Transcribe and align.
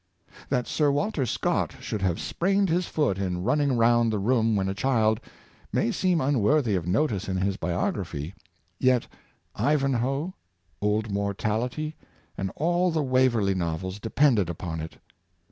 That 0.49 0.65
Sir 0.67 0.89
Walter 0.91 1.27
Scott 1.27 1.75
should 1.79 2.01
have 2.01 2.19
sprained 2.19 2.69
his 2.69 2.87
foot 2.87 3.19
in 3.19 3.43
running 3.43 3.77
round 3.77 4.11
the 4.11 4.17
room 4.17 4.55
when 4.55 4.67
a 4.67 4.73
child, 4.73 5.19
may 5.71 5.91
seem 5.91 6.19
unworthy 6.19 6.73
of 6.73 6.87
notice 6.87 7.29
in 7.29 7.37
his 7.37 7.55
biography; 7.55 8.33
yet,'' 8.79 9.05
Ivanhoe," 9.69 10.25
^' 10.27 10.33
Old 10.81 11.11
Mortality," 11.11 11.95
and 12.35 12.51
all 12.55 12.89
the 12.89 13.03
Waverly 13.03 13.53
novels, 13.53 13.99
depended 13.99 14.49
upon 14.49 14.79
it. 14.79 14.97